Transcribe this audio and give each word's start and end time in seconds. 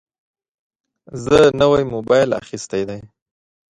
زه 1.23 1.37
نوی 1.61 1.83
موبایل 1.93 2.29
اخیستی 2.41 2.83
دی. 2.89 2.99